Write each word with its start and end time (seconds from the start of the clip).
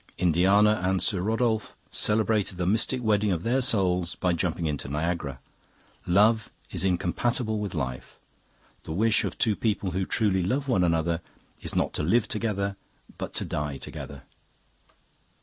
Indiana 0.17 0.81
and 0.83 0.99
Sir 0.99 1.21
Rodolphe 1.21 1.75
celebrated 1.91 2.57
the 2.57 2.65
mystic 2.65 3.03
wedding 3.03 3.31
of 3.31 3.43
their 3.43 3.61
souls 3.61 4.15
by 4.15 4.33
jumping 4.33 4.65
into 4.65 4.87
Niagara. 4.89 5.39
Love 6.07 6.49
is 6.71 6.83
incompatible 6.83 7.59
with 7.59 7.75
life. 7.75 8.17
The 8.85 8.93
wish 8.93 9.23
of 9.23 9.37
two 9.37 9.55
people 9.55 9.91
who 9.91 10.07
truly 10.07 10.41
love 10.41 10.67
one 10.67 10.83
another 10.83 11.21
is 11.61 11.75
not 11.75 11.93
to 11.93 12.01
live 12.01 12.27
together 12.27 12.77
but 13.19 13.31
to 13.35 13.45
die 13.45 13.77
together. 13.77 14.23